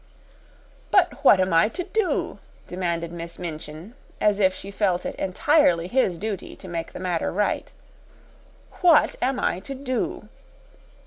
[0.89, 5.87] "But what am I to do?" demanded Miss Minchin, as if she felt it entirely
[5.87, 7.71] his duty to make the matter right.
[8.81, 10.27] "What am I to do?"